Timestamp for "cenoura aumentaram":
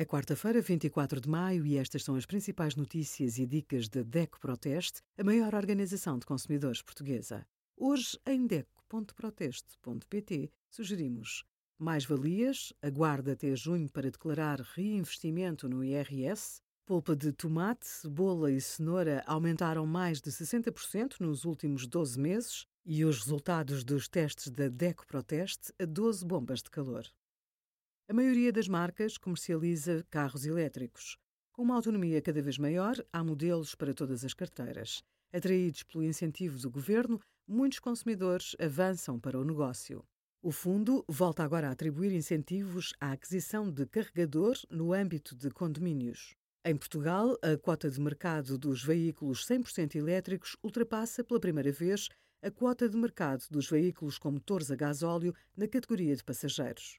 18.60-19.84